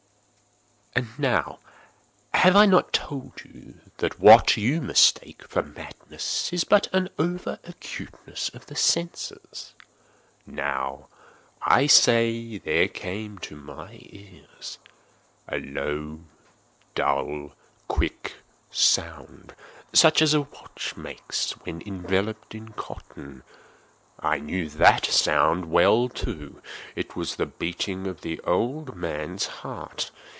And 0.93 1.07
have 2.33 2.55
I 2.57 2.65
not 2.65 2.91
told 2.91 3.43
you 3.45 3.79
that 3.99 4.19
what 4.19 4.57
you 4.57 4.81
mistake 4.81 5.47
for 5.47 5.61
madness 5.63 6.51
is 6.51 6.63
but 6.65 6.89
over 7.19 7.59
acuteness 7.63 8.49
of 8.53 8.65
the 8.65 8.75
sense?—now, 8.75 11.07
I 11.61 11.87
say, 11.87 12.57
there 12.57 12.89
came 12.89 13.37
to 13.39 13.55
my 13.55 13.91
ears 14.01 14.79
a 15.47 15.59
low, 15.61 16.25
dull, 16.93 17.53
quick 17.87 18.35
sound, 18.69 19.55
such 19.93 20.21
as 20.21 20.33
a 20.33 20.41
watch 20.41 20.97
makes 20.97 21.51
when 21.61 21.81
enveloped 21.85 22.53
in 22.53 22.73
cotton. 22.73 23.43
I 24.19 24.39
knew 24.39 24.67
that 24.69 25.05
sound 25.05 25.71
well, 25.71 26.09
too. 26.09 26.61
It 26.97 27.15
was 27.15 27.37
the 27.37 27.45
beating 27.47 28.07
of 28.07 28.19
the 28.21 28.39
old 28.41 28.93
man's 28.95 29.45
heart. 29.45 30.11